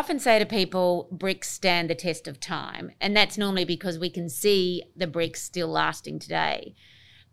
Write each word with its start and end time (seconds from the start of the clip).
Often 0.00 0.18
say 0.18 0.38
to 0.38 0.46
people, 0.46 1.08
bricks 1.12 1.50
stand 1.50 1.90
the 1.90 1.94
test 1.94 2.26
of 2.26 2.40
time. 2.40 2.90
And 3.02 3.14
that's 3.14 3.36
normally 3.36 3.66
because 3.66 3.98
we 3.98 4.08
can 4.08 4.30
see 4.30 4.82
the 4.96 5.06
bricks 5.06 5.42
still 5.42 5.68
lasting 5.68 6.18
today. 6.18 6.74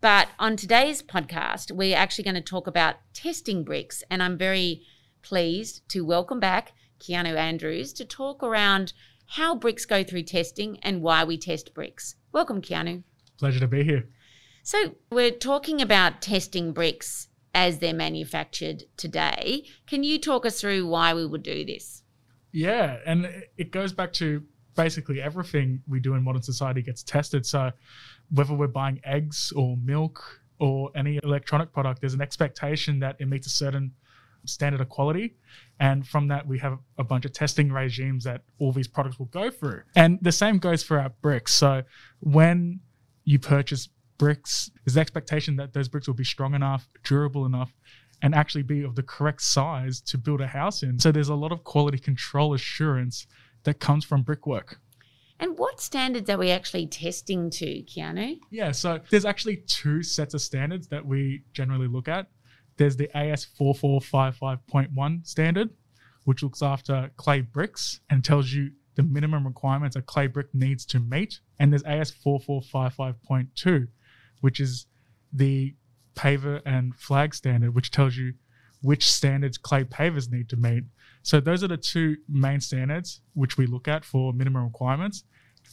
But 0.01 0.27
on 0.37 0.57
today's 0.57 1.01
podcast, 1.01 1.71
we're 1.71 1.95
actually 1.95 2.25
going 2.25 2.35
to 2.35 2.41
talk 2.41 2.67
about 2.67 2.95
testing 3.13 3.63
bricks. 3.63 4.03
And 4.11 4.21
I'm 4.21 4.37
very 4.37 4.81
pleased 5.21 5.87
to 5.91 6.03
welcome 6.03 6.41
back 6.41 6.73
Keanu 6.99 7.37
Andrews 7.37 7.93
to 7.93 8.03
talk 8.03 8.43
around 8.43 8.91
how 9.27 9.55
bricks 9.55 9.85
go 9.85 10.03
through 10.03 10.23
testing 10.23 10.77
and 10.83 11.01
why 11.01 11.23
we 11.23 11.37
test 11.37 11.73
bricks. 11.73 12.15
Welcome, 12.33 12.61
Keanu. 12.61 13.03
Pleasure 13.39 13.61
to 13.61 13.67
be 13.69 13.85
here. 13.85 14.09
So, 14.61 14.95
we're 15.09 15.31
talking 15.31 15.81
about 15.81 16.21
testing 16.21 16.73
bricks 16.73 17.29
as 17.55 17.79
they're 17.79 17.93
manufactured 17.93 18.83
today. 18.97 19.63
Can 19.85 20.03
you 20.03 20.19
talk 20.19 20.45
us 20.45 20.59
through 20.59 20.85
why 20.85 21.13
we 21.13 21.25
would 21.25 21.43
do 21.43 21.63
this? 21.63 22.03
Yeah, 22.51 22.97
and 23.05 23.43
it 23.57 23.71
goes 23.71 23.93
back 23.93 24.13
to 24.13 24.43
basically 24.75 25.21
everything 25.21 25.81
we 25.87 25.99
do 25.99 26.13
in 26.13 26.23
modern 26.23 26.41
society 26.41 26.81
gets 26.81 27.03
tested. 27.03 27.45
So 27.45 27.71
whether 28.31 28.53
we're 28.53 28.67
buying 28.67 29.01
eggs 29.03 29.51
or 29.55 29.75
milk 29.77 30.23
or 30.59 30.91
any 30.95 31.19
electronic 31.23 31.73
product, 31.73 32.01
there's 32.01 32.13
an 32.13 32.21
expectation 32.21 32.99
that 32.99 33.17
it 33.19 33.27
meets 33.27 33.47
a 33.47 33.49
certain 33.49 33.91
standard 34.45 34.81
of 34.81 34.89
quality. 34.89 35.35
And 35.79 36.07
from 36.07 36.27
that, 36.29 36.47
we 36.47 36.59
have 36.59 36.79
a 36.97 37.03
bunch 37.03 37.25
of 37.25 37.33
testing 37.33 37.71
regimes 37.71 38.23
that 38.23 38.43
all 38.59 38.71
these 38.71 38.87
products 38.87 39.19
will 39.19 39.25
go 39.27 39.49
through. 39.49 39.81
And 39.95 40.19
the 40.21 40.31
same 40.31 40.57
goes 40.59 40.83
for 40.83 40.99
our 40.99 41.09
bricks. 41.21 41.53
So 41.53 41.83
when 42.19 42.79
you 43.25 43.39
purchase 43.39 43.89
bricks, 44.17 44.71
there's 44.85 44.95
the 44.95 45.01
expectation 45.01 45.57
that 45.57 45.73
those 45.73 45.87
bricks 45.87 46.07
will 46.07 46.15
be 46.15 46.23
strong 46.23 46.53
enough, 46.53 46.87
durable 47.03 47.45
enough, 47.45 47.73
and 48.21 48.33
actually 48.33 48.63
be 48.63 48.83
of 48.83 48.95
the 48.95 49.03
correct 49.03 49.41
size 49.41 50.01
to 50.01 50.17
build 50.17 50.41
a 50.41 50.47
house 50.47 50.83
in. 50.83 50.99
So 50.99 51.11
there's 51.11 51.29
a 51.29 51.35
lot 51.35 51.51
of 51.51 51.63
quality 51.63 51.99
control 51.99 52.53
assurance 52.53 53.27
that 53.63 53.79
comes 53.79 54.05
from 54.05 54.23
brickwork. 54.23 54.79
And 55.39 55.57
what 55.57 55.79
standards 55.79 56.29
are 56.29 56.37
we 56.37 56.49
actually 56.49 56.87
testing 56.87 57.51
to, 57.51 57.83
Keanu? 57.83 58.39
Yeah, 58.49 58.71
so 58.71 58.99
there's 59.11 59.25
actually 59.25 59.57
two 59.67 60.01
sets 60.01 60.33
of 60.33 60.41
standards 60.41 60.87
that 60.87 61.05
we 61.05 61.43
generally 61.53 61.87
look 61.87 62.07
at. 62.07 62.27
There's 62.77 62.97
the 62.97 63.15
AS 63.15 63.47
4455.1 63.59 65.27
standard, 65.27 65.69
which 66.23 66.41
looks 66.41 66.63
after 66.63 67.11
clay 67.17 67.41
bricks 67.41 67.99
and 68.09 68.23
tells 68.23 68.51
you 68.51 68.71
the 68.95 69.03
minimum 69.03 69.45
requirements 69.45 69.95
a 69.95 70.01
clay 70.01 70.25
brick 70.25 70.47
needs 70.53 70.85
to 70.87 70.99
meet. 70.99 71.39
And 71.59 71.71
there's 71.71 71.83
AS 71.83 72.11
4455.2, 72.25 73.87
which 74.41 74.59
is 74.59 74.87
the 75.33 75.75
paver 76.17 76.61
and 76.65 76.95
flag 76.95 77.33
standard, 77.35 77.75
which 77.75 77.91
tells 77.91 78.17
you 78.17 78.33
which 78.81 79.09
standards 79.09 79.57
clay 79.57 79.83
pavers 79.83 80.31
need 80.31 80.49
to 80.49 80.57
meet. 80.57 80.83
So 81.23 81.39
those 81.39 81.63
are 81.63 81.67
the 81.67 81.77
two 81.77 82.17
main 82.27 82.59
standards 82.59 83.21
which 83.33 83.57
we 83.57 83.65
look 83.65 83.87
at 83.87 84.03
for 84.03 84.33
minimum 84.33 84.63
requirements. 84.63 85.23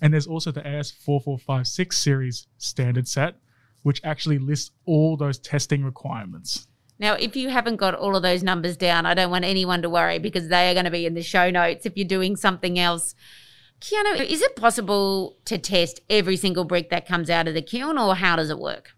And 0.03 0.13
there's 0.13 0.27
also 0.27 0.51
the 0.51 0.67
AS 0.67 0.91
4456 0.91 1.97
series 1.97 2.47
standard 2.59 3.09
set, 3.09 3.37
which 3.83 4.01
actually 4.05 4.39
lists 4.39 4.73
all 4.85 5.17
those 5.17 5.39
testing 5.39 5.85
requirements. 5.85 6.67
Now, 6.99 7.15
if 7.15 7.37
you 7.37 7.49
haven't 7.49 7.77
got 7.77 7.95
all 7.95 8.17
of 8.17 8.23
those 8.23 8.43
numbers 8.43 8.77
down, 8.77 9.07
I 9.07 9.15
don't 9.15 9.31
want 9.31 9.45
anyone 9.45 9.83
to 9.83 9.91
worry 9.91 10.19
because 10.19 10.49
they 10.49 10.71
are 10.71 10.75
going 10.75 10.85
to 10.85 10.91
be 10.91 11.07
in 11.07 11.15
the 11.15 11.23
show 11.23 11.51
notes 11.51 11.87
if 11.87 11.97
you're 11.97 12.07
doing 12.07 12.37
something 12.37 12.79
else. 12.79 13.15
Keanu, 13.81 14.25
is 14.25 14.41
it 14.41 14.57
possible 14.57 15.37
to 15.45 15.59
test 15.59 16.01
every 16.09 16.37
single 16.37 16.65
brick 16.65 16.91
that 16.91 17.07
comes 17.07 17.29
out 17.29 17.49
of 17.49 17.55
the 17.55 17.63
kiln, 17.63 17.99
or 17.99 18.15
how 18.15 18.37
does 18.37 18.49
it 18.49 18.59
work? 18.59 18.94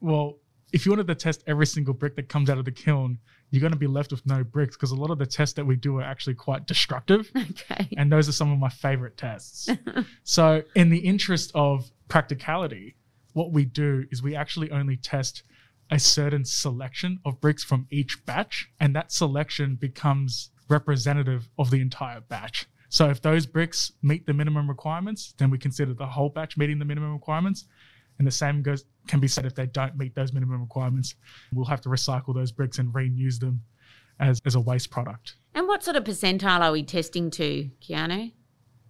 Well, 0.00 0.38
if 0.72 0.84
you 0.84 0.92
wanted 0.92 1.06
to 1.06 1.14
test 1.14 1.42
every 1.46 1.66
single 1.66 1.94
brick 1.94 2.16
that 2.16 2.28
comes 2.28 2.50
out 2.50 2.58
of 2.58 2.64
the 2.64 2.72
kiln, 2.72 3.18
you're 3.50 3.60
going 3.60 3.72
to 3.72 3.78
be 3.78 3.86
left 3.86 4.10
with 4.10 4.24
no 4.26 4.44
bricks 4.44 4.76
because 4.76 4.90
a 4.90 4.96
lot 4.96 5.10
of 5.10 5.18
the 5.18 5.26
tests 5.26 5.54
that 5.54 5.64
we 5.64 5.76
do 5.76 5.98
are 5.98 6.02
actually 6.02 6.34
quite 6.34 6.66
destructive. 6.66 7.30
Okay. 7.38 7.88
And 7.96 8.10
those 8.12 8.28
are 8.28 8.32
some 8.32 8.52
of 8.52 8.58
my 8.58 8.68
favorite 8.68 9.16
tests. 9.16 9.68
so, 10.24 10.62
in 10.74 10.90
the 10.90 10.98
interest 10.98 11.50
of 11.54 11.90
practicality, 12.08 12.96
what 13.32 13.52
we 13.52 13.64
do 13.64 14.04
is 14.10 14.22
we 14.22 14.34
actually 14.34 14.70
only 14.70 14.96
test 14.96 15.42
a 15.90 15.98
certain 15.98 16.44
selection 16.44 17.18
of 17.24 17.40
bricks 17.40 17.64
from 17.64 17.86
each 17.90 18.24
batch, 18.26 18.70
and 18.80 18.94
that 18.96 19.12
selection 19.12 19.76
becomes 19.76 20.50
representative 20.68 21.48
of 21.58 21.70
the 21.70 21.80
entire 21.80 22.20
batch. 22.20 22.66
So, 22.90 23.08
if 23.08 23.22
those 23.22 23.46
bricks 23.46 23.92
meet 24.02 24.26
the 24.26 24.34
minimum 24.34 24.68
requirements, 24.68 25.34
then 25.38 25.50
we 25.50 25.58
consider 25.58 25.94
the 25.94 26.06
whole 26.06 26.28
batch 26.28 26.56
meeting 26.56 26.78
the 26.78 26.84
minimum 26.84 27.12
requirements. 27.12 27.66
And 28.18 28.26
the 28.26 28.32
same 28.32 28.62
goes 28.62 28.84
can 29.08 29.20
be 29.20 29.28
said 29.28 29.46
if 29.46 29.54
they 29.54 29.66
don't 29.66 29.96
meet 29.96 30.14
those 30.14 30.32
minimum 30.32 30.60
requirements. 30.60 31.14
We'll 31.52 31.66
have 31.66 31.80
to 31.82 31.88
recycle 31.88 32.34
those 32.34 32.52
bricks 32.52 32.78
and 32.78 32.92
reuse 32.92 33.40
them 33.40 33.62
as, 34.20 34.40
as 34.44 34.54
a 34.54 34.60
waste 34.60 34.90
product. 34.90 35.34
And 35.54 35.66
what 35.66 35.82
sort 35.82 35.96
of 35.96 36.04
percentile 36.04 36.60
are 36.60 36.72
we 36.72 36.82
testing 36.82 37.30
to, 37.32 37.70
Keanu? 37.80 38.32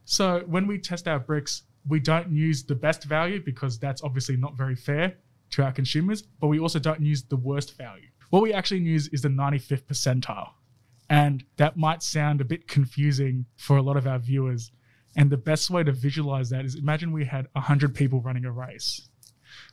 So 0.04 0.42
when 0.46 0.66
we 0.66 0.78
test 0.78 1.06
our 1.08 1.18
bricks, 1.18 1.62
we 1.86 2.00
don't 2.00 2.30
use 2.30 2.64
the 2.64 2.74
best 2.74 3.04
value 3.04 3.42
because 3.42 3.78
that's 3.78 4.02
obviously 4.02 4.36
not 4.36 4.56
very 4.56 4.74
fair 4.74 5.14
to 5.50 5.62
our 5.62 5.72
consumers, 5.72 6.22
but 6.22 6.48
we 6.48 6.58
also 6.58 6.78
don't 6.78 7.00
use 7.00 7.22
the 7.22 7.36
worst 7.36 7.76
value. 7.76 8.08
What 8.30 8.42
we 8.42 8.52
actually 8.52 8.80
use 8.80 9.08
is 9.08 9.22
the 9.22 9.28
95th 9.28 9.84
percentile. 9.84 10.50
And 11.10 11.42
that 11.56 11.76
might 11.78 12.02
sound 12.02 12.40
a 12.40 12.44
bit 12.44 12.68
confusing 12.68 13.46
for 13.56 13.78
a 13.78 13.82
lot 13.82 13.96
of 13.96 14.06
our 14.06 14.18
viewers. 14.18 14.70
And 15.16 15.30
the 15.30 15.38
best 15.38 15.70
way 15.70 15.82
to 15.82 15.92
visualize 15.92 16.50
that 16.50 16.66
is 16.66 16.74
imagine 16.74 17.12
we 17.12 17.24
had 17.24 17.48
100 17.52 17.94
people 17.94 18.20
running 18.20 18.44
a 18.44 18.52
race. 18.52 19.08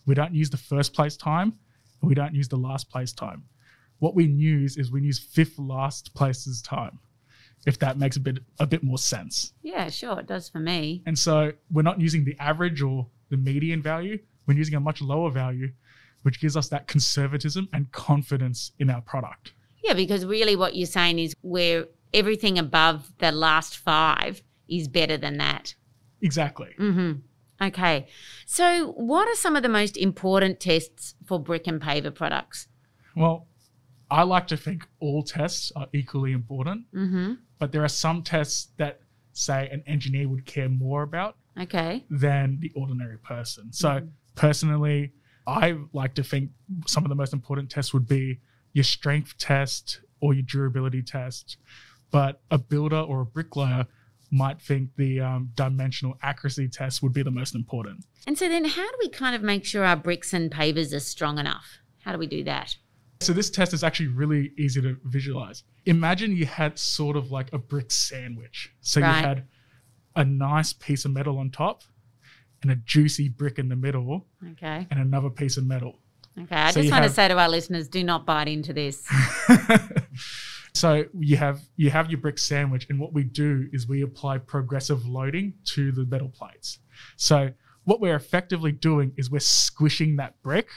We 0.05 0.15
don't 0.15 0.33
use 0.33 0.49
the 0.49 0.57
first 0.57 0.93
place 0.93 1.17
time 1.17 1.53
and 2.01 2.09
we 2.09 2.15
don't 2.15 2.33
use 2.33 2.47
the 2.47 2.57
last 2.57 2.89
place 2.89 3.13
time. 3.13 3.43
What 3.99 4.15
we 4.15 4.25
use 4.25 4.77
is 4.77 4.91
we 4.91 5.01
use 5.01 5.19
fifth 5.19 5.57
last 5.57 6.13
place's 6.13 6.61
time, 6.61 6.99
if 7.65 7.79
that 7.79 7.97
makes 7.97 8.17
a 8.17 8.19
bit 8.19 8.39
a 8.59 8.67
bit 8.67 8.83
more 8.83 8.97
sense. 8.97 9.53
Yeah, 9.61 9.89
sure, 9.89 10.19
it 10.19 10.27
does 10.27 10.49
for 10.49 10.59
me. 10.59 11.01
And 11.05 11.17
so 11.17 11.53
we're 11.71 11.81
not 11.81 12.01
using 12.01 12.25
the 12.25 12.35
average 12.39 12.81
or 12.81 13.07
the 13.29 13.37
median 13.37 13.81
value, 13.81 14.19
we're 14.45 14.57
using 14.57 14.75
a 14.75 14.79
much 14.79 15.01
lower 15.01 15.31
value, 15.31 15.71
which 16.23 16.39
gives 16.39 16.57
us 16.57 16.69
that 16.69 16.87
conservatism 16.87 17.69
and 17.73 17.91
confidence 17.91 18.71
in 18.79 18.89
our 18.89 19.01
product. 19.01 19.53
Yeah, 19.83 19.93
because 19.93 20.25
really 20.25 20.55
what 20.55 20.75
you're 20.75 20.87
saying 20.87 21.19
is 21.19 21.35
where 21.41 21.85
everything 22.13 22.57
above 22.57 23.11
the 23.19 23.31
last 23.31 23.77
five 23.77 24.41
is 24.67 24.87
better 24.87 25.17
than 25.17 25.37
that. 25.37 25.75
Exactly. 26.21 26.73
Mm-hmm. 26.79 27.19
Okay. 27.61 28.07
So, 28.45 28.91
what 28.91 29.27
are 29.27 29.35
some 29.35 29.55
of 29.55 29.63
the 29.63 29.69
most 29.69 29.95
important 29.97 30.59
tests 30.59 31.15
for 31.25 31.39
brick 31.39 31.67
and 31.67 31.81
paver 31.81 32.13
products? 32.13 32.67
Well, 33.15 33.47
I 34.11 34.23
like 34.23 34.47
to 34.47 34.57
think 34.57 34.85
all 34.99 35.23
tests 35.23 35.71
are 35.75 35.87
equally 35.93 36.31
important, 36.31 36.85
Mm-hmm. 36.93 37.33
but 37.59 37.71
there 37.71 37.83
are 37.83 37.87
some 37.89 38.23
tests 38.23 38.69
that, 38.77 38.99
say, 39.33 39.69
an 39.71 39.83
engineer 39.87 40.27
would 40.27 40.45
care 40.45 40.69
more 40.69 41.03
about 41.03 41.37
Okay. 41.59 42.03
than 42.09 42.59
the 42.59 42.71
ordinary 42.75 43.17
person. 43.17 43.71
So, 43.71 44.07
personally, 44.35 45.13
I 45.47 45.77
like 45.93 46.13
to 46.15 46.23
think 46.23 46.51
some 46.87 47.05
of 47.05 47.09
the 47.09 47.15
most 47.15 47.31
important 47.33 47.69
tests 47.69 47.93
would 47.93 48.07
be 48.07 48.41
your 48.73 48.83
strength 48.83 49.37
test 49.37 50.01
or 50.19 50.33
your 50.33 50.43
durability 50.43 51.01
test. 51.01 51.57
But 52.11 52.41
a 52.51 52.57
builder 52.57 52.97
or 52.99 53.21
a 53.21 53.25
bricklayer 53.25 53.85
might 54.31 54.61
think 54.61 54.89
the 54.97 55.19
um, 55.21 55.51
dimensional 55.55 56.17
accuracy 56.21 56.67
test 56.67 57.01
would 57.03 57.13
be 57.13 57.23
the 57.23 57.31
most 57.31 57.55
important. 57.55 58.05
And 58.27 58.37
so, 58.37 58.49
then 58.49 58.65
how 58.65 58.89
do 58.91 58.97
we 58.99 59.09
kind 59.09 59.35
of 59.35 59.41
make 59.41 59.65
sure 59.65 59.83
our 59.85 59.95
bricks 59.95 60.33
and 60.33 60.51
pavers 60.51 60.93
are 60.93 60.99
strong 60.99 61.37
enough? 61.39 61.79
How 61.99 62.11
do 62.11 62.17
we 62.17 62.27
do 62.27 62.43
that? 62.43 62.75
So 63.21 63.33
this 63.33 63.49
test 63.49 63.73
is 63.73 63.83
actually 63.83 64.07
really 64.07 64.51
easy 64.57 64.81
to 64.81 64.97
visualize. 65.05 65.63
Imagine 65.85 66.35
you 66.35 66.45
had 66.45 66.77
sort 66.77 67.15
of 67.15 67.31
like 67.31 67.51
a 67.53 67.57
brick 67.57 67.91
sandwich. 67.91 68.71
So 68.81 68.99
Right. 69.01 69.21
you 69.21 69.27
had 69.27 69.47
a 70.15 70.25
nice 70.25 70.73
piece 70.73 71.05
of 71.05 71.11
metal 71.11 71.37
on 71.39 71.49
top 71.49 71.83
and 72.61 72.71
a 72.71 72.75
juicy 72.75 73.29
brick 73.29 73.57
in 73.57 73.69
the 73.69 73.75
middle 73.75 74.27
Okay. 74.51 74.85
and 74.91 74.99
another 74.99 75.29
piece 75.29 75.55
of 75.57 75.65
metal. 75.65 75.99
Okay. 76.39 76.55
I 76.55 76.71
So 76.71 76.81
just 76.81 76.91
want 76.91 77.05
to 77.05 77.09
say 77.09 77.27
to 77.29 77.37
our 77.39 77.47
listeners 77.49 77.87
do 77.87 78.03
not 78.03 78.25
bite 78.25 78.47
into 78.49 78.73
this. 78.73 79.07
so 80.75 81.05
you 81.17 81.37
have 81.37 81.61
you 81.75 81.89
have 81.89 82.09
your 82.09 82.19
brick 82.19 82.37
sandwich 82.37 82.87
and 82.89 82.99
what 82.99 83.13
we 83.13 83.23
do 83.23 83.69
is 83.71 83.87
we 83.87 84.01
apply 84.01 84.39
progressive 84.39 85.07
loading 85.07 85.53
to 85.65 85.91
the 85.91 86.05
metal 86.05 86.29
plates. 86.29 86.79
So 87.15 87.51
what 87.85 88.01
we're 88.01 88.15
effectively 88.15 88.71
doing 88.71 89.13
is 89.15 89.31
we're 89.31 89.39
squishing 89.39 90.17
that 90.17 90.41
brick. 90.41 90.67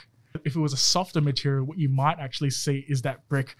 If 0.45 0.55
it 0.55 0.59
was 0.59 0.73
a 0.73 0.77
softer 0.77 1.21
material, 1.21 1.65
what 1.65 1.77
you 1.77 1.89
might 1.89 2.19
actually 2.19 2.51
see 2.51 2.85
is 2.87 3.01
that 3.01 3.27
brick 3.27 3.55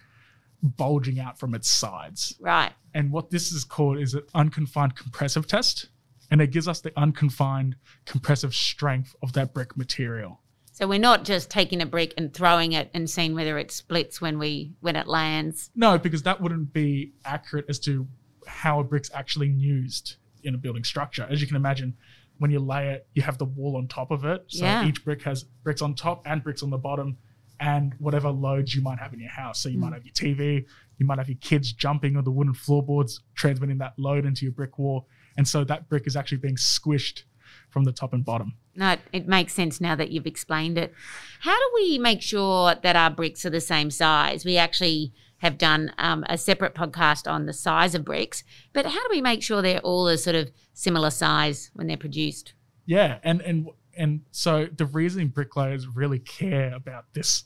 bulging 0.61 1.19
out 1.19 1.39
from 1.39 1.55
its 1.55 1.69
sides. 1.69 2.35
Right. 2.39 2.71
And 2.93 3.11
what 3.11 3.31
this 3.31 3.51
is 3.51 3.63
called 3.63 3.97
is 3.97 4.13
an 4.13 4.23
unconfined 4.33 4.95
compressive 4.95 5.47
test. 5.47 5.89
And 6.31 6.41
it 6.41 6.51
gives 6.51 6.67
us 6.67 6.79
the 6.79 6.93
unconfined 6.95 7.75
compressive 8.05 8.53
strength 8.53 9.15
of 9.23 9.33
that 9.33 9.53
brick 9.53 9.75
material. 9.75 10.41
So 10.79 10.87
we're 10.87 10.97
not 10.97 11.25
just 11.25 11.49
taking 11.51 11.81
a 11.81 11.85
brick 11.85 12.13
and 12.15 12.33
throwing 12.33 12.71
it 12.71 12.89
and 12.93 13.09
seeing 13.09 13.35
whether 13.35 13.57
it 13.57 13.69
splits 13.69 14.21
when 14.21 14.39
we 14.39 14.71
when 14.79 14.95
it 14.95 15.07
lands. 15.07 15.71
No, 15.75 15.97
because 15.97 16.23
that 16.23 16.39
wouldn't 16.39 16.71
be 16.71 17.11
accurate 17.25 17.65
as 17.67 17.79
to 17.79 18.07
how 18.47 18.79
a 18.79 18.83
brick's 18.85 19.11
actually 19.13 19.49
used 19.49 20.15
in 20.45 20.55
a 20.55 20.57
building 20.57 20.85
structure. 20.85 21.27
As 21.29 21.41
you 21.41 21.47
can 21.47 21.57
imagine, 21.57 21.97
when 22.37 22.49
you 22.49 22.61
lay 22.61 22.91
it, 22.91 23.07
you 23.13 23.21
have 23.23 23.37
the 23.37 23.43
wall 23.43 23.75
on 23.75 23.89
top 23.89 24.09
of 24.09 24.23
it. 24.23 24.45
So 24.47 24.63
Yeah. 24.63 24.87
each 24.87 25.03
brick 25.03 25.21
has 25.23 25.43
bricks 25.43 25.81
on 25.81 25.95
top 25.95 26.21
and 26.25 26.41
bricks 26.41 26.63
on 26.63 26.69
the 26.69 26.77
bottom, 26.77 27.17
and 27.59 27.93
whatever 27.99 28.29
loads 28.29 28.73
you 28.73 28.81
might 28.81 28.99
have 28.99 29.13
in 29.13 29.19
your 29.19 29.31
house. 29.31 29.59
So 29.61 29.67
you 29.67 29.75
hmm. 29.75 29.81
might 29.81 29.93
have 29.95 30.05
your 30.05 30.13
TV, 30.13 30.65
you 30.97 31.05
might 31.05 31.17
have 31.17 31.27
your 31.27 31.39
kids 31.41 31.73
jumping 31.73 32.15
on 32.15 32.23
the 32.23 32.31
wooden 32.31 32.53
floorboards, 32.53 33.19
transmitting 33.35 33.79
that 33.79 33.99
load 33.99 34.25
into 34.25 34.45
your 34.45 34.53
brick 34.53 34.79
wall. 34.79 35.09
And 35.35 35.45
so 35.45 35.65
that 35.65 35.89
brick 35.89 36.07
is 36.07 36.15
actually 36.15 36.37
being 36.37 36.55
squished 36.55 37.23
from 37.69 37.83
the 37.83 37.91
top 37.91 38.13
and 38.13 38.23
bottom. 38.23 38.53
No, 38.79 38.95
it, 39.11 39.27
makes 39.27 39.53
sense 39.53 39.81
now 39.81 39.93
that 39.95 40.09
you've 40.09 40.25
explained 40.25 40.77
it. 40.77 40.93
How 41.41 41.53
do 41.53 41.71
we 41.75 41.97
make 41.97 42.21
sure 42.21 42.75
that 42.81 42.95
our 42.95 43.09
bricks 43.09 43.45
are 43.45 43.49
the 43.49 43.59
same 43.59 43.91
size? 43.91 44.45
We 44.45 44.55
actually 44.55 45.11
have 45.39 45.57
done 45.57 45.91
um, 45.97 46.23
a 46.29 46.37
separate 46.37 46.75
podcast 46.75 47.29
on 47.29 47.45
the 47.45 47.51
size 47.51 47.93
of 47.93 48.05
bricks, 48.05 48.41
but 48.71 48.85
how 48.85 49.03
do 49.03 49.07
we 49.11 49.21
make 49.21 49.43
sure 49.43 49.61
they're 49.61 49.81
all 49.81 50.07
a 50.07 50.17
sort 50.17 50.37
of 50.37 50.49
similar 50.73 51.09
size 51.09 51.71
when 51.73 51.87
they're 51.87 51.97
produced? 51.97 52.53
Yeah, 52.85 53.19
and 53.21 53.41
and 53.41 53.67
and 53.97 54.21
so 54.31 54.67
the 54.73 54.85
reason 54.85 55.27
bricklayers 55.27 55.85
really 55.85 56.19
care 56.19 56.73
about 56.73 57.03
this 57.13 57.43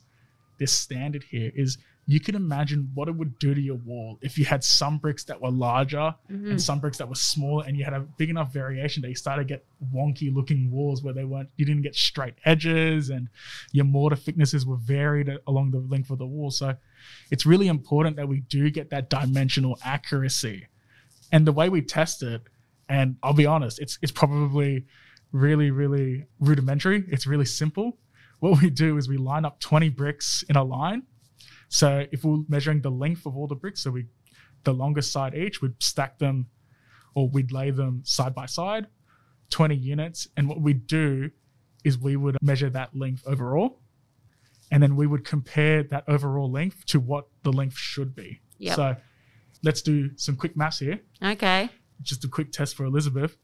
this 0.59 0.71
standard 0.71 1.24
here 1.31 1.51
is 1.56 1.79
you 2.05 2.19
can 2.19 2.35
imagine 2.35 2.91
what 2.95 3.07
it 3.07 3.15
would 3.15 3.39
do 3.39 3.53
to 3.55 3.61
your 3.61 3.77
wall 3.77 4.17
if 4.21 4.38
you 4.38 4.44
had 4.44 4.61
some 4.63 4.97
bricks 4.97 5.23
that 5.23 5.41
were 5.41 5.50
larger 5.51 6.13
Mm-hmm. 6.31 6.51
and 6.51 6.61
some 6.61 6.79
bricks 6.79 6.97
that 6.97 7.07
were 7.07 7.15
smaller 7.15 7.65
and 7.65 7.77
you 7.77 7.83
had 7.83 7.94
a 7.94 8.01
big 8.01 8.29
enough 8.29 8.51
variation 8.51 9.01
that 9.01 9.09
you 9.09 9.15
started 9.15 9.47
to 9.47 9.53
get 9.53 9.65
wonky 9.94 10.33
looking 10.33 10.69
walls 10.71 11.01
where 11.03 11.13
they 11.13 11.23
weren't 11.23 11.50
you 11.55 11.65
didn't 11.65 11.83
get 11.83 11.95
straight 11.95 12.33
edges 12.45 13.09
and 13.09 13.29
your 13.71 13.85
mortar 13.85 14.15
thicknesses 14.15 14.65
were 14.65 14.75
varied 14.77 15.31
along 15.47 15.71
the 15.71 15.79
length 15.79 16.09
of 16.09 16.17
the 16.17 16.25
wall. 16.25 16.51
So 16.51 16.75
it's 17.31 17.45
really 17.45 17.67
important 17.67 18.15
that 18.17 18.27
we 18.27 18.41
do 18.41 18.69
get 18.69 18.89
that 18.89 19.09
dimensional 19.09 19.77
accuracy. 19.83 20.67
And 21.31 21.45
the 21.47 21.51
way 21.53 21.69
we 21.69 21.81
test 21.81 22.21
it 22.23 22.41
and 22.89 23.15
i'll 23.23 23.33
be 23.33 23.45
honest 23.45 23.79
it's 23.79 23.97
it's 24.01 24.11
probably 24.11 24.85
really 25.31 25.71
really 25.71 26.25
rudimentary. 26.39 27.05
It's 27.07 27.25
really 27.25 27.45
simple. 27.45 27.97
What 28.39 28.61
we 28.61 28.69
do 28.69 28.97
is 28.97 29.07
we 29.07 29.17
line 29.17 29.45
up 29.45 29.59
20 29.61 29.89
bricks 29.89 30.44
in 30.50 30.55
a 30.57 30.63
line 30.63 31.03
so 31.80 32.06
if 32.12 32.24
we're 32.24 32.44
measuring 32.48 32.80
the 32.81 32.92
length 32.92 33.25
of 33.25 33.36
all 33.36 33.48
the 33.48 33.56
bricks 33.56 33.81
so 33.81 33.90
we 33.90 34.06
the 34.64 34.74
longest 34.74 35.12
side 35.12 35.34
each 35.34 35.60
we'd 35.62 35.74
stack 35.81 36.20
them 36.20 36.46
or 37.16 37.28
we'd 37.30 37.52
lay 37.52 37.72
them 37.72 38.02
side 38.06 38.34
by 38.36 38.46
side 38.46 38.86
20 39.50 39.75
units 39.75 40.28
and 40.38 40.48
what 40.48 40.62
we'd 40.62 40.86
do 40.88 41.30
is 41.84 41.98
we 41.98 42.16
would 42.16 42.38
measure 42.42 42.70
that 42.70 42.96
length 42.96 43.24
overall 43.25 43.80
and 44.72 44.81
then 44.84 44.96
we 44.96 45.08
would 45.08 45.25
compare 45.25 45.81
that 45.84 46.04
overall 46.08 46.50
length 46.52 46.86
to 46.86 47.00
what 47.00 47.25
the 47.44 47.52
length 47.52 47.75
should 47.78 48.14
be 48.16 48.40
Yep. 48.60 48.75
so 48.75 48.96
let's 49.64 49.81
do 49.81 50.10
some 50.16 50.36
quick 50.36 50.56
maths 50.56 50.80
here 50.80 51.00
Okay. 51.24 51.70
just 52.02 52.24
a 52.24 52.28
quick 52.28 52.52
test 52.52 52.75
for 52.75 52.86
Elizabeth. 52.86 53.36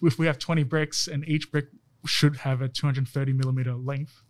If 0.00 0.18
we 0.18 0.26
have 0.26 0.38
20 0.38 0.62
bricks 0.64 1.06
and 1.08 1.26
each 1.28 1.50
brick 1.52 1.66
should 2.06 2.36
have 2.38 2.60
a 2.62 2.68
230 2.68 3.32
millimeter 3.32 3.74
length, 3.74 4.22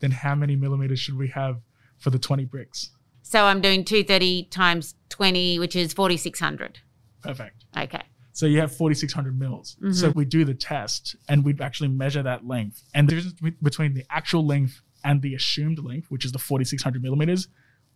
then 0.00 0.10
how 0.10 0.34
many 0.34 0.54
millimeters 0.56 1.00
should 1.00 1.16
we 1.16 1.28
have 1.28 1.60
for 2.04 2.10
the 2.10 2.18
20 2.18 2.44
bricks? 2.44 2.90
So 3.22 3.46
I'm 3.46 3.62
doing 3.62 3.82
230 3.82 4.44
times 4.50 4.94
20, 5.08 5.58
which 5.58 5.74
is 5.74 5.94
4,600. 5.94 6.78
Perfect. 7.22 7.64
Okay. 7.76 8.02
So 8.32 8.44
you 8.44 8.60
have 8.60 8.76
4,600 8.76 9.38
mils. 9.38 9.76
Mm-hmm. 9.76 9.92
So 9.92 10.10
we 10.10 10.26
do 10.26 10.44
the 10.44 10.54
test 10.54 11.16
and 11.28 11.42
we'd 11.42 11.62
actually 11.62 11.88
measure 11.88 12.22
that 12.22 12.46
length. 12.46 12.82
And 12.94 13.08
the 13.08 13.14
difference 13.16 13.56
between 13.62 13.94
the 13.94 14.04
actual 14.10 14.44
length 14.44 14.82
and 15.02 15.22
the 15.22 15.34
assumed 15.34 15.78
length, 15.78 16.10
which 16.10 16.26
is 16.26 16.32
the 16.32 16.38
4,600 16.38 17.02
millimeters, 17.02 17.48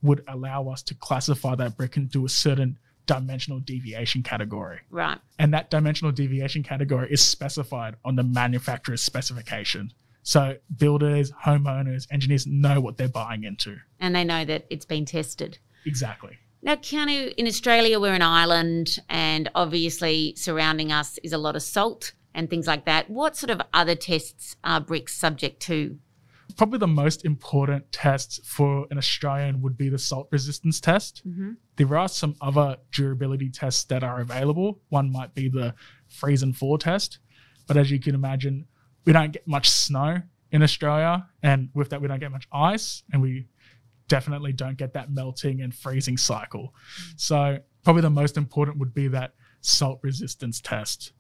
would 0.03 0.25
allow 0.27 0.69
us 0.69 0.83
to 0.85 0.95
classify 0.95 1.55
that 1.57 1.77
brick 1.77 1.99
into 1.99 2.25
a 2.25 2.29
certain 2.31 2.79
dimensional 3.05 3.59
deviation 3.59 4.23
category. 4.23 4.81
Right. 4.91 5.19
and 5.39 5.53
that 5.53 5.71
dimensional 5.71 6.13
deviation 6.13 6.63
category 6.63 7.11
is 7.11 7.23
specified 7.23 7.97
on 8.05 8.17
the 8.17 8.23
manufacturer's 8.23 9.03
specification. 9.03 9.93
So 10.29 10.59
builders, 10.77 11.33
homeowners, 11.33 12.07
engineers 12.11 12.47
know 12.47 12.83
what 12.83 12.99
they're 12.99 13.09
buying 13.09 13.45
into. 13.45 13.79
And 13.99 14.15
they 14.15 14.25
know 14.25 14.45
that 14.45 14.67
it's 14.69 14.85
been 14.85 15.07
tested. 15.07 15.57
Exactly. 15.87 16.37
Now, 16.61 16.75
Keanu, 16.75 17.33
in 17.39 17.47
Australia, 17.47 17.99
we're 17.99 18.13
an 18.13 18.21
island, 18.21 18.99
and 19.09 19.51
obviously 19.55 20.35
surrounding 20.37 20.93
us 20.93 21.19
is 21.23 21.33
a 21.33 21.39
lot 21.39 21.57
of 21.57 21.63
salt 21.63 22.13
and 22.35 22.51
things 22.51 22.67
like 22.67 22.85
that. 22.85 23.09
What 23.09 23.37
sort 23.39 23.49
of 23.49 23.63
other 23.73 23.95
tests 23.95 24.55
are 24.63 24.83
bricks 24.83 25.15
subject 25.15 25.61
to? 25.63 25.99
Probably 26.59 26.79
the 26.79 26.87
most 26.87 27.25
important 27.25 27.91
test 27.91 28.45
for 28.45 28.87
an 28.91 28.99
Australian 28.99 29.63
would 29.63 29.79
be 29.79 29.89
the 29.89 29.99
salt 29.99 30.29
resistance 30.31 30.79
test. 30.79 31.27
Mm-hmm. 31.27 31.53
There 31.77 31.97
are 31.97 32.07
some 32.07 32.37
other 32.43 32.77
durability 32.93 33.49
tests 33.49 33.85
that 33.85 34.05
are 34.05 34.21
available. 34.21 34.79
One 34.91 35.11
might 35.11 35.35
be 35.35 35.49
the 35.49 35.75
freeze 36.07 36.43
and 36.43 36.55
thaw 36.55 36.77
test. 36.77 37.19
But 37.67 37.79
as 37.79 37.91
you 37.91 37.99
can 37.99 38.15
imagine, 38.15 38.67
we 39.09 39.15
don't 39.15 39.33
get 39.33 39.49
much 39.49 39.71
snow 39.71 40.21
in 40.53 40.63
Australia. 40.63 41.27
And 41.43 41.71
with 41.73 41.89
that, 41.89 42.03
we 42.03 42.09
don't 42.09 42.21
get 42.21 42.31
much 42.31 42.47
ice. 42.53 43.03
And 43.11 43.23
we 43.23 43.47
definitely 44.07 44.53
don't 44.53 44.77
get 44.77 44.93
that 44.93 45.11
melting 45.11 45.63
and 45.63 45.75
freezing 45.75 46.19
cycle. 46.19 46.75
So, 47.17 47.59
probably 47.85 48.03
the 48.03 48.11
most 48.11 48.37
important 48.37 48.77
would 48.77 48.93
be 48.93 49.09
that 49.09 49.33
salt 49.63 50.01
resistance 50.03 50.61
test. 50.61 51.13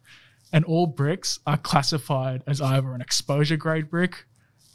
And 0.52 0.67
all 0.67 0.87
bricks 0.87 1.38
are 1.46 1.56
classified 1.56 2.43
as 2.46 2.61
either 2.61 2.93
an 2.93 3.00
exposure 3.00 3.56
grade 3.56 3.88
brick, 3.88 4.26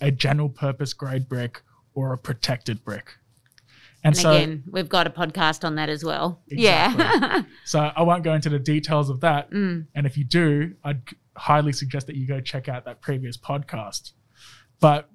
a 0.01 0.09
general 0.09 0.49
purpose 0.49 0.93
grade 0.93 1.29
brick, 1.29 1.61
or 1.93 2.13
a 2.13 2.17
protected 2.17 2.83
brick. 2.83 3.11
And, 4.03 4.15
And 4.15 4.17
so, 4.17 4.31
again, 4.31 4.63
we've 4.71 4.89
got 4.89 5.05
a 5.05 5.11
podcast 5.11 5.63
on 5.63 5.75
that 5.75 5.89
as 5.89 6.03
well. 6.03 6.41
Exactly. 6.47 6.63
Yeah. 6.63 7.43
so 7.65 7.79
I 7.79 8.01
won't 8.01 8.23
go 8.23 8.33
into 8.33 8.49
the 8.49 8.57
details 8.57 9.11
of 9.11 9.19
that. 9.19 9.51
Mm. 9.51 9.85
And 9.93 10.07
if 10.07 10.17
you 10.17 10.23
do, 10.23 10.73
I'd 10.83 11.03
highly 11.35 11.73
suggest 11.73 12.07
that 12.07 12.15
you 12.15 12.27
go 12.27 12.39
check 12.39 12.69
out 12.69 12.85
that 12.85 13.01
previous 13.01 13.37
podcast. 13.37 14.11
But 14.79 15.09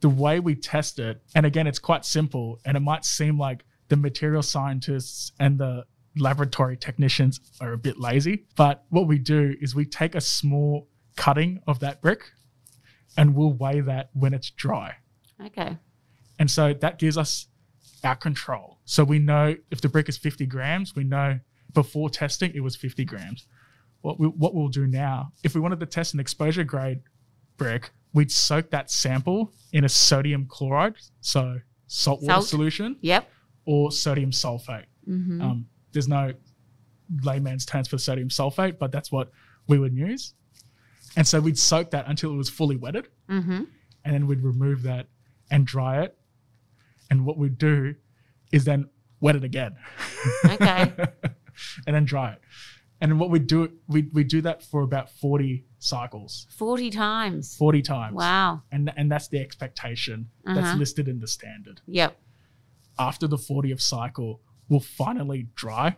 the 0.00 0.08
way 0.08 0.40
we 0.40 0.54
test 0.54 0.98
it, 0.98 1.20
and 1.34 1.44
again, 1.44 1.66
it's 1.66 1.78
quite 1.78 2.04
simple, 2.04 2.60
and 2.64 2.76
it 2.76 2.80
might 2.80 3.04
seem 3.04 3.38
like 3.38 3.64
the 3.88 3.96
material 3.96 4.42
scientists 4.42 5.32
and 5.40 5.58
the 5.58 5.84
laboratory 6.16 6.76
technicians 6.76 7.40
are 7.60 7.72
a 7.72 7.78
bit 7.78 7.98
lazy. 7.98 8.46
But 8.56 8.84
what 8.90 9.06
we 9.06 9.18
do 9.18 9.54
is 9.60 9.74
we 9.74 9.84
take 9.84 10.14
a 10.14 10.20
small 10.20 10.88
cutting 11.16 11.60
of 11.66 11.80
that 11.80 12.00
brick 12.00 12.32
and 13.16 13.34
we'll 13.34 13.52
weigh 13.52 13.80
that 13.80 14.10
when 14.12 14.34
it's 14.34 14.50
dry. 14.50 14.96
okay. 15.44 15.76
And 16.38 16.50
so 16.50 16.72
that 16.72 16.98
gives 16.98 17.18
us 17.18 17.48
our 18.04 18.14
control. 18.14 18.78
So 18.84 19.02
we 19.02 19.18
know 19.18 19.56
if 19.70 19.80
the 19.80 19.88
brick 19.88 20.08
is 20.08 20.16
50 20.16 20.46
grams, 20.46 20.94
we 20.94 21.02
know 21.02 21.40
before 21.74 22.10
testing 22.10 22.52
it 22.54 22.60
was 22.60 22.76
50 22.76 23.04
grams. 23.04 23.46
What, 24.00 24.18
we, 24.20 24.28
what 24.28 24.54
we'll 24.54 24.68
do 24.68 24.86
now, 24.86 25.32
if 25.42 25.54
we 25.54 25.60
wanted 25.60 25.80
to 25.80 25.86
test 25.86 26.14
an 26.14 26.20
exposure 26.20 26.64
grade 26.64 27.00
brick, 27.56 27.90
we'd 28.14 28.30
soak 28.30 28.70
that 28.70 28.90
sample 28.90 29.52
in 29.72 29.84
a 29.84 29.88
sodium 29.88 30.46
chloride, 30.46 30.94
so 31.20 31.58
salt 31.88 32.22
water 32.22 32.34
Salt. 32.34 32.46
solution, 32.46 32.96
Yep. 33.00 33.28
or 33.66 33.90
sodium 33.92 34.30
sulfate. 34.30 34.84
Mm-hmm. 35.08 35.40
Um, 35.42 35.66
there's 35.92 36.08
no 36.08 36.32
layman's 37.24 37.64
terms 37.66 37.88
for 37.88 37.98
sodium 37.98 38.28
sulfate, 38.28 38.78
but 38.78 38.92
that's 38.92 39.10
what 39.10 39.30
we 39.66 39.78
would 39.78 39.94
use. 39.94 40.34
And 41.16 41.26
so 41.26 41.40
we'd 41.40 41.58
soak 41.58 41.90
that 41.90 42.06
until 42.08 42.32
it 42.32 42.36
was 42.36 42.50
fully 42.50 42.76
wetted 42.76 43.08
Mm-hmm. 43.28 43.64
and 44.04 44.14
then 44.14 44.26
we'd 44.26 44.42
remove 44.42 44.82
that 44.84 45.06
and 45.50 45.66
dry 45.66 46.02
it. 46.02 46.16
And 47.10 47.24
what 47.26 47.36
we'd 47.38 47.58
do 47.58 47.94
is 48.52 48.64
then 48.64 48.88
wet 49.20 49.34
it 49.36 49.44
again. 49.44 49.76
Okay. 50.44 50.92
and 51.86 51.96
then 51.96 52.04
dry 52.04 52.32
it. 52.32 52.40
And 53.00 53.20
what 53.20 53.30
we 53.30 53.38
do, 53.38 53.70
we 53.86 54.02
we 54.12 54.24
do 54.24 54.40
that 54.42 54.62
for 54.62 54.82
about 54.82 55.08
40 55.10 55.64
cycles, 55.78 56.46
40 56.50 56.90
times. 56.90 57.56
40 57.56 57.82
times. 57.82 58.14
Wow. 58.16 58.62
And 58.72 58.92
and 58.96 59.10
that's 59.10 59.28
the 59.28 59.38
expectation 59.38 60.30
that's 60.44 60.58
Uh-huh. 60.58 60.76
listed 60.78 61.06
in 61.08 61.20
the 61.20 61.28
standard. 61.28 61.80
Yep. 61.86 62.18
After 62.98 63.28
the 63.28 63.36
40th 63.36 63.80
cycle, 63.80 64.40
we'll 64.68 64.80
finally 64.80 65.48
dry 65.54 65.96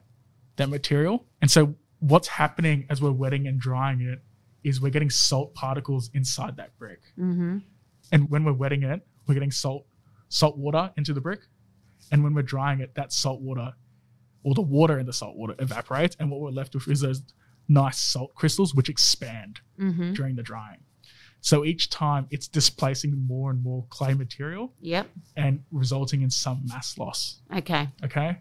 that 0.56 0.68
material. 0.68 1.26
And 1.40 1.50
so 1.50 1.74
what's 2.00 2.28
happening 2.28 2.86
as 2.90 3.00
we're 3.00 3.12
wetting 3.12 3.46
and 3.46 3.58
drying 3.58 4.00
it 4.02 4.22
is 4.62 4.80
we're 4.80 4.90
getting 4.90 5.08
salt 5.10 5.54
particles 5.54 6.10
inside 6.12 6.56
that 6.58 6.76
brick. 6.78 7.00
Mm-hmm. 7.18 7.58
And 8.12 8.30
when 8.30 8.44
we're 8.44 8.52
wetting 8.52 8.82
it, 8.82 9.06
we're 9.26 9.34
getting 9.34 9.50
salt 9.50 9.86
salt 10.28 10.58
water 10.58 10.92
into 10.98 11.14
the 11.14 11.20
brick. 11.22 11.40
And 12.12 12.22
when 12.22 12.34
we're 12.34 12.42
drying 12.42 12.80
it, 12.80 12.94
that 12.94 13.12
salt 13.12 13.40
water 13.40 13.72
or 14.42 14.54
the 14.54 14.62
water 14.62 14.98
in 14.98 15.06
the 15.06 15.12
salt 15.12 15.36
water 15.36 15.54
evaporates. 15.58 16.16
And 16.18 16.30
what 16.30 16.40
we're 16.40 16.50
left 16.50 16.74
with 16.74 16.88
is 16.88 17.00
those 17.00 17.22
nice 17.68 17.98
salt 17.98 18.34
crystals 18.34 18.74
which 18.74 18.88
expand 18.88 19.60
Mm-hmm. 19.78 20.12
during 20.12 20.36
the 20.36 20.42
drying. 20.42 20.80
So 21.42 21.64
each 21.64 21.88
time 21.88 22.26
it's 22.30 22.48
displacing 22.48 23.16
more 23.26 23.50
and 23.50 23.62
more 23.62 23.86
clay 23.88 24.12
material 24.12 24.74
Yep. 24.80 25.08
and 25.36 25.62
resulting 25.70 26.20
in 26.22 26.28
some 26.30 26.62
mass 26.66 26.98
loss. 26.98 27.40
Okay. 27.56 27.88
Okay. 28.04 28.38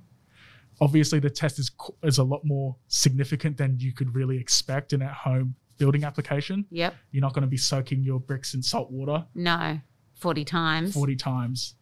Obviously, 0.81 1.19
the 1.19 1.29
test 1.29 1.59
is 1.59 1.71
is 2.03 2.17
a 2.17 2.23
lot 2.23 2.41
more 2.45 2.75
significant 2.87 3.57
than 3.57 3.77
you 3.79 3.91
could 3.93 4.15
really 4.15 4.37
expect 4.37 4.93
in 4.93 5.01
at 5.01 5.13
home 5.13 5.55
building 5.77 6.03
application. 6.03 6.65
Yep. 6.71 6.93
You're 7.11 7.21
not 7.21 7.33
going 7.33 7.41
to 7.43 7.47
be 7.49 7.57
soaking 7.57 8.03
your 8.03 8.19
bricks 8.19 8.53
in 8.53 8.61
salt 8.61 8.89
water 8.91 9.25
No. 9.35 9.79
40 10.15 10.43
times. 10.45 10.93
40 10.93 11.15
times 11.15 11.75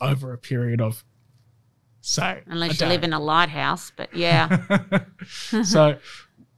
over 0.00 0.32
a 0.32 0.38
period 0.38 0.80
of, 0.80 1.04
say, 2.02 2.42
Unless 2.46 2.80
you 2.80 2.86
live 2.86 3.04
in 3.04 3.12
a 3.12 3.20
lighthouse, 3.20 3.90
but 3.96 4.14
yeah. 4.14 4.64
so 5.64 5.96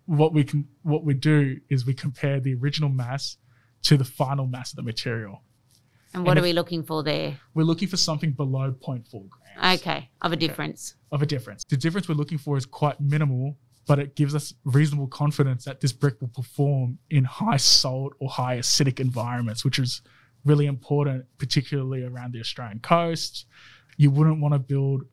what 0.06 0.32
we 0.32 0.44
can 0.44 0.66
what 0.82 1.04
we 1.04 1.14
do 1.14 1.60
is 1.70 1.86
we 1.86 1.94
compare 1.94 2.40
the 2.40 2.54
original 2.54 2.88
mass 2.90 3.36
to 3.82 3.96
the 3.96 4.04
final 4.04 4.46
mass 4.46 4.72
of 4.72 4.76
the 4.76 4.82
material. 4.82 5.42
And 6.12 6.24
what 6.24 6.32
And 6.32 6.40
are 6.40 6.42
we 6.42 6.52
looking 6.52 6.82
for 6.82 7.02
there? 7.02 7.38
We're 7.54 7.64
looking 7.64 7.88
for 7.88 7.96
something 7.96 8.32
below 8.32 8.72
0.4 8.72 9.28
grams 9.28 9.80
Okay. 9.80 10.10
Of 10.22 10.32
a 10.32 10.36
difference. 10.36 10.94
of 11.10 11.22
a 11.22 11.26
difference. 11.26 11.64
The 11.68 11.76
difference 11.76 12.08
we're 12.08 12.14
looking 12.14 12.38
for 12.38 12.56
is 12.56 12.66
quite 12.66 13.00
minimal, 13.00 13.56
but 13.86 13.98
it 13.98 14.14
gives 14.14 14.34
us 14.34 14.54
reasonable 14.64 15.08
confidence 15.08 15.64
that 15.64 15.80
this 15.80 15.92
brick 15.92 16.20
will 16.20 16.28
perform 16.28 16.98
in 17.10 17.24
high 17.24 17.56
salt 17.56 18.14
or 18.20 18.30
high 18.30 18.58
acidic 18.58 19.00
environments, 19.00 19.64
which 19.64 19.78
is 19.78 20.02
really 20.44 20.66
important, 20.66 21.24
particularly 21.38 22.04
around 22.04 22.32
the 22.32 22.40
Australian 22.40 22.78
coast. 22.78 23.46
You 23.96 24.10
wouldn't 24.10 24.40
want 24.40 24.54
to 24.54 24.58
build 24.60 25.04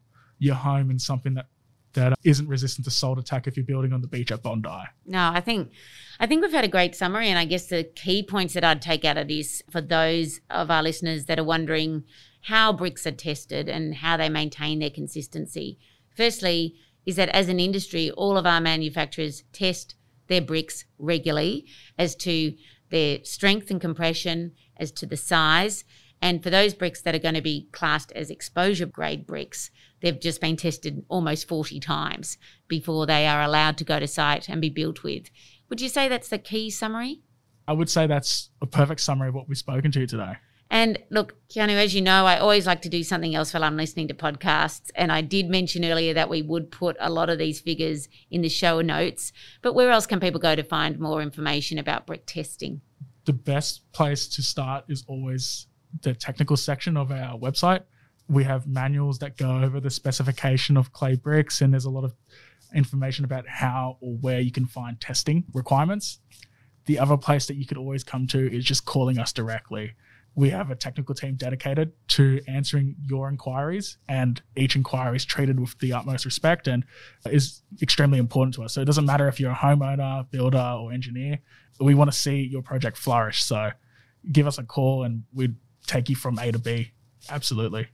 your 0.42 0.56
home 0.56 0.90
in 0.90 1.00
something 1.00 1.36
that 1.36 1.46
that 1.94 2.14
isn't 2.24 2.48
resistant 2.48 2.86
to 2.86 2.92
salt 2.92 3.20
attack 3.20 3.48
if 3.48 3.58
you're 3.58 3.66
building 3.66 3.92
on 3.92 4.02
the 4.02 4.08
beach 4.08 4.32
at 4.32 4.42
Bondi. 4.42 4.70
No, 5.06 5.30
I 5.34 5.42
think 5.42 5.72
I 6.20 6.26
think 6.26 6.42
we've 6.42 6.52
had 6.52 6.64
a 6.64 6.70
great 6.70 6.96
summary, 6.96 7.28
and 7.28 7.38
I 7.38 7.46
guess 7.46 7.68
the 7.68 7.84
key 7.84 8.24
points 8.24 8.54
that 8.54 8.64
I'd 8.64 8.82
take 8.82 9.06
out 9.06 9.18
of 9.18 9.28
this 9.28 9.62
for 9.70 9.82
those 9.82 10.40
of 10.50 10.72
our 10.72 10.82
listeners 10.82 11.26
that 11.26 11.38
are 11.38 11.44
wondering 11.44 12.04
how 12.44 12.74
bricks 12.74 13.06
are 13.06 13.12
tested 13.12 13.70
and 13.70 13.96
how 13.96 14.18
they 14.18 14.30
maintain 14.30 14.80
their 14.80 14.90
consistency. 14.90 15.78
Firstly, 16.16 16.76
is 17.06 17.18
that 17.18 17.30
as 17.30 17.50
an 17.50 17.60
industry, 17.60 18.10
all 18.12 18.38
of 18.38 18.46
our 18.46 18.62
manufacturers 18.62 19.44
test 19.54 19.96
their 20.28 20.42
bricks 20.42 20.86
regularly 20.98 21.66
as 21.98 22.16
to 22.16 22.56
their 22.90 23.24
strength 23.24 23.70
and 23.70 23.82
compression, 23.82 24.54
as 24.78 24.92
to 24.92 25.06
the 25.06 25.18
size. 25.18 25.84
And 26.22 26.44
for 26.44 26.50
those 26.50 26.74
bricks 26.74 27.02
that 27.02 27.16
are 27.16 27.20
going 27.20 27.36
to 27.36 27.42
be 27.42 27.68
classed 27.72 28.12
as 28.14 28.30
exposure 28.30 28.86
grade 28.86 29.26
bricks, 29.26 29.72
they've 30.02 30.20
just 30.20 30.40
been 30.40 30.56
tested 30.56 31.04
almost 31.10 31.48
40 31.48 31.80
times 31.80 32.38
before 32.68 33.06
they 33.06 33.26
are 33.28 33.42
allowed 33.42 33.78
to 33.78 33.84
go 33.84 34.00
to 34.00 34.08
site 34.08 34.48
and 34.48 34.62
be 34.62 34.70
built 34.70 35.04
with. 35.04 35.30
Would 35.70 35.82
you 35.82 35.90
say 35.90 36.08
that's 36.08 36.30
the 36.30 36.38
key 36.38 36.70
summary? 36.70 37.22
I 37.68 37.74
would 37.74 37.90
say 37.90 38.08
that's 38.08 38.50
a 38.62 38.68
perfect 38.68 39.02
summary 39.02 39.30
of 39.30 39.36
what 39.36 39.48
we've 39.48 39.58
spoken 39.58 39.92
to 39.92 40.02
you 40.02 40.08
today. 40.08 40.34
And 40.70 41.00
look, 41.10 41.36
Keanu, 41.50 41.76
as 41.76 41.94
you 41.94 42.02
know, 42.02 42.26
I 42.26 42.38
always 42.38 42.66
like 42.66 42.82
to 42.84 42.90
do 42.90 43.04
something 43.04 43.36
else 43.36 43.54
while 43.54 43.64
I'm 43.64 43.76
listening 43.76 44.08
to 44.08 44.14
podcasts. 44.14 44.90
And 44.96 45.12
I 45.12 45.20
did 45.22 45.50
mention 45.50 45.84
earlier 45.84 46.14
that 46.14 46.30
we 46.30 46.42
would 46.42 46.72
put 46.72 46.96
a 47.00 47.12
lot 47.12 47.30
of 47.30 47.38
these 47.38 47.60
figures 47.60 48.08
in 48.30 48.42
the 48.42 48.48
show 48.48 48.80
notes. 48.80 49.34
But 49.62 49.74
where 49.74 49.92
else 49.92 50.06
can 50.06 50.22
people 50.22 50.40
go 50.40 50.56
to 50.56 50.64
find 50.64 50.98
more 50.98 51.22
information 51.22 51.78
about 51.78 52.08
brick 52.08 52.26
testing? 52.26 52.82
the 53.26 53.34
best 53.34 53.92
place 53.92 54.28
to 54.28 54.42
start 54.42 54.86
is 54.88 55.04
always 55.08 55.68
the 56.02 56.14
technical 56.14 56.58
section 56.58 56.98
of 56.98 57.12
our 57.12 57.38
website. 57.38 57.82
We 58.28 58.44
have 58.46 58.68
manuals 58.68 59.20
that 59.20 59.38
go 59.38 59.60
over 59.60 59.80
the 59.80 59.90
specification 59.90 60.78
of 60.78 60.94
clay 60.94 61.16
bricks, 61.16 61.62
and 61.62 61.74
there's 61.74 61.86
a 61.86 61.90
lot 61.90 62.04
of 62.04 62.14
information 62.74 63.26
about 63.26 63.48
how 63.48 63.98
or 64.00 64.14
where 64.16 64.40
you 64.40 64.52
can 64.52 64.66
find 64.66 65.00
testing 65.00 65.44
requirements. 65.54 66.20
The 66.86 67.00
other 67.00 67.18
place 67.18 67.46
that 67.48 67.56
you 67.56 67.66
could 67.66 67.78
always 67.78 68.04
come 68.04 68.28
to 68.28 68.52
is 68.52 68.64
just 68.64 68.86
calling 68.86 69.20
us 69.20 69.34
directly. 69.34 69.94
We 70.34 70.50
have 70.52 70.72
a 70.72 70.76
technical 70.76 71.14
team 71.14 71.36
dedicated 71.36 71.92
to 72.10 72.40
answering 72.48 72.96
your 73.04 73.28
inquiries, 73.28 73.98
and 74.08 74.42
each 74.56 74.78
inquiry 74.78 75.18
is 75.18 75.26
treated 75.26 75.60
with 75.60 75.78
the 75.80 75.92
utmost 75.92 76.24
respect 76.24 76.68
and 76.68 76.86
is 77.26 77.64
extremely 77.82 78.18
important 78.18 78.56
to 78.56 78.64
us. 78.64 78.74
So 78.74 78.82
it 78.82 78.86
doesn't 78.86 79.06
matter 79.06 79.28
if 79.28 79.42
you're 79.42 79.52
a 79.52 79.56
homeowner, 79.56 80.30
builder, 80.32 80.78
or 80.80 80.94
engineer. 80.94 81.40
We 81.82 81.96
want 81.96 82.12
to 82.12 82.18
see 82.18 82.48
your 82.50 82.62
project 82.62 82.98
flourish. 82.98 83.44
So 83.44 83.72
give 84.32 84.48
us 84.48 84.58
a 84.58 84.64
call 84.64 85.04
and 85.04 85.24
we'd 85.34 85.56
take 85.92 86.10
you 86.10 86.16
from 86.16 86.40
A 86.40 86.52
to 86.52 86.60
B. 86.60 86.92
Absolutely. 87.30 87.88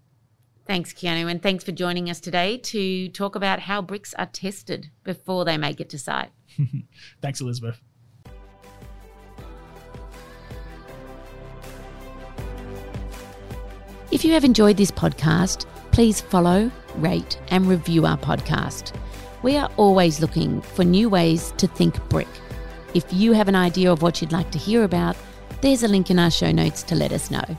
Thanks, 0.65 0.93
Keanu. 0.93 1.31
And 1.31 1.41
thanks 1.41 1.63
for 1.63 1.71
joining 1.71 2.09
us 2.09 2.19
today 2.19 2.57
to 2.57 3.09
talk 3.09 3.35
about 3.35 3.61
how 3.61 3.81
bricks 3.81 4.13
are 4.15 4.25
tested 4.25 4.89
before 5.03 5.45
they 5.45 5.57
make 5.57 5.79
it 5.79 5.89
to 5.89 5.97
site. 5.97 6.29
Thanks, 7.21 7.39
Elizabeth. 7.39 7.79
If 14.11 14.23
you 14.23 14.31
have 14.33 14.43
enjoyed 14.43 14.77
this 14.77 14.91
podcast, 14.91 15.65
please 15.91 16.21
follow, 16.21 16.71
rate, 16.95 17.39
and 17.49 17.65
review 17.65 18.05
our 18.05 18.17
podcast. 18.17 18.93
We 19.43 19.57
are 19.57 19.69
always 19.77 20.19
looking 20.19 20.61
for 20.61 20.83
new 20.83 21.09
ways 21.09 21.53
to 21.57 21.67
think 21.67 21.95
brick. 22.09 22.27
If 22.93 23.05
you 23.11 23.33
have 23.33 23.47
an 23.47 23.55
idea 23.55 23.91
of 23.91 24.01
what 24.01 24.21
you'd 24.21 24.31
like 24.31 24.51
to 24.51 24.57
hear 24.57 24.83
about, 24.83 25.15
there's 25.61 25.83
a 25.83 25.87
link 25.87 26.09
in 26.09 26.19
our 26.19 26.31
show 26.31 26.51
notes 26.51 26.83
to 26.83 26.95
let 26.95 27.11
us 27.11 27.29
know. 27.31 27.57